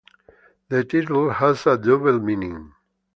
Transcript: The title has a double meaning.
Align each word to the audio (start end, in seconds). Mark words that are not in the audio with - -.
The 0.69 0.83
title 0.83 1.29
has 1.29 1.67
a 1.67 1.77
double 1.77 2.17
meaning. 2.17 2.73